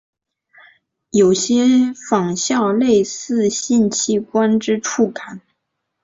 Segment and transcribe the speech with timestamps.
[1.11, 5.41] 有些仿效类似性器官之触感。